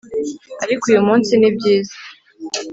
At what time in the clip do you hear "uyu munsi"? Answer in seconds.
0.87-1.31